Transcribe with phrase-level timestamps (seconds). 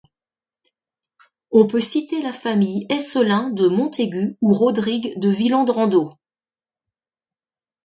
[1.51, 6.17] On peut citer la famille Aycelin de Montaigut ou Rodrigue de Villandrando.